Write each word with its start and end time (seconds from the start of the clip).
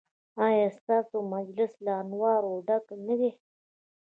ایا 0.47 0.67
ستاسو 0.77 1.17
مجلس 1.35 1.71
له 1.85 1.93
انوارو 2.01 2.53
ډک 2.67 2.85
نه 3.07 3.15
دی؟ 3.19 3.31